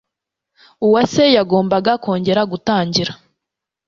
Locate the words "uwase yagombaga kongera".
0.85-2.41